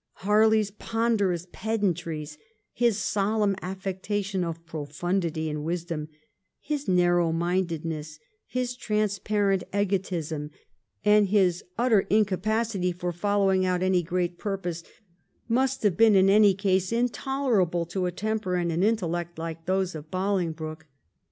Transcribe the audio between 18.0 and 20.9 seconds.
a temper and an intellect like those of Bolingbroke.